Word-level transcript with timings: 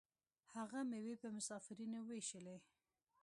هغه 0.55 0.79
میوې 0.89 1.15
په 1.21 1.27
مسافرینو 1.35 1.99
ویشلې. 2.09 2.57